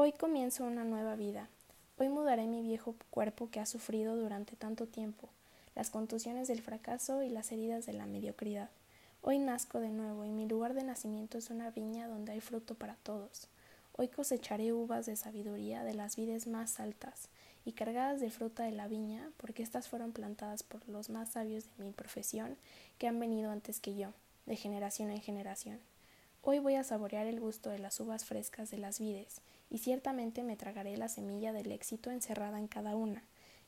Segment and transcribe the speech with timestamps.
[0.00, 1.48] Hoy comienzo una nueva vida.
[1.98, 5.28] Hoy mudaré mi viejo cuerpo que ha sufrido durante tanto tiempo,
[5.74, 8.70] las contusiones del fracaso y las heridas de la mediocridad.
[9.22, 12.76] Hoy nazco de nuevo y mi lugar de nacimiento es una viña donde hay fruto
[12.76, 13.48] para todos.
[13.96, 17.28] Hoy cosecharé uvas de sabiduría de las vides más altas
[17.64, 21.64] y cargadas de fruta de la viña, porque éstas fueron plantadas por los más sabios
[21.76, 22.56] de mi profesión
[22.98, 24.12] que han venido antes que yo,
[24.46, 25.80] de generación en generación.
[26.42, 30.42] Hoy voy a saborear el gusto de las uvas frescas de las vides, y ciertamente
[30.42, 33.22] me tragaré la semilla del éxito encerrada en cada una,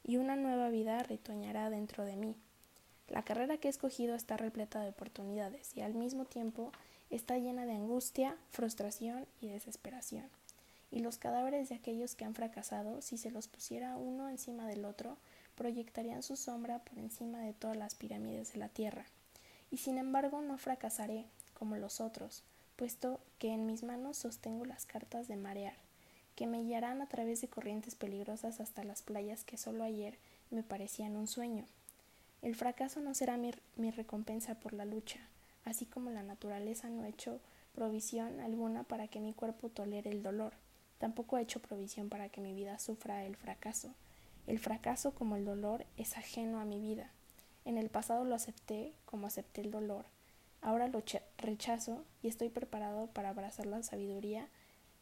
[0.05, 2.37] y una nueva vida retoñará dentro de mí.
[3.09, 6.71] La carrera que he escogido está repleta de oportunidades y al mismo tiempo
[7.11, 10.29] está llena de angustia, frustración y desesperación.
[10.93, 14.85] Y los cadáveres de aquellos que han fracasado, si se los pusiera uno encima del
[14.85, 15.19] otro,
[15.57, 19.07] proyectarían su sombra por encima de todas las pirámides de la tierra.
[19.73, 22.45] Y sin embargo no fracasaré, como los otros,
[22.81, 25.75] puesto que en mis manos sostengo las cartas de marear,
[26.35, 30.17] que me guiarán a través de corrientes peligrosas hasta las playas que solo ayer
[30.51, 31.67] me parecían un sueño.
[32.41, 35.21] El fracaso no será mi, mi recompensa por la lucha,
[35.67, 37.39] así como la naturaleza no ha hecho
[37.75, 40.55] provisión alguna para que mi cuerpo tolere el dolor,
[40.97, 43.91] tampoco ha hecho provisión para que mi vida sufra el fracaso.
[44.47, 47.11] El fracaso como el dolor es ajeno a mi vida.
[47.67, 50.07] En el pasado lo acepté como acepté el dolor,
[50.63, 51.03] Ahora lo
[51.39, 54.49] rechazo y estoy preparado para abrazar la sabiduría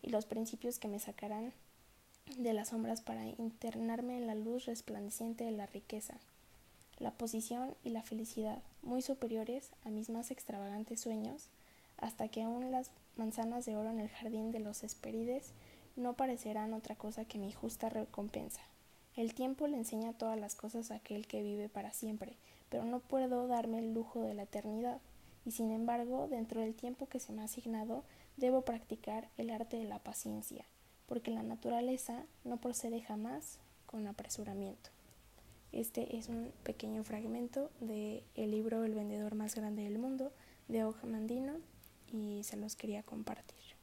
[0.02, 1.52] y los principios que me sacarán
[2.36, 6.14] de las sombras para internarme en la luz resplandeciente de la riqueza,
[6.98, 11.48] la posición y la felicidad, muy superiores a mis más extravagantes sueños,
[11.96, 15.52] hasta que aún las manzanas de oro en el jardín de los Hesperides
[15.96, 18.60] no parecerán otra cosa que mi justa recompensa.
[19.16, 22.36] El tiempo le enseña todas las cosas a aquel que vive para siempre,
[22.68, 25.00] pero no puedo darme el lujo de la eternidad
[25.48, 28.04] y sin embargo, dentro del tiempo que se me ha asignado,
[28.36, 30.66] debo practicar el arte de la paciencia,
[31.06, 34.90] porque la naturaleza no procede jamás con apresuramiento.
[35.72, 40.32] Este es un pequeño fragmento del libro El vendedor más grande del mundo
[40.68, 41.54] de Oja Mandino
[42.12, 43.77] y se los quería compartir.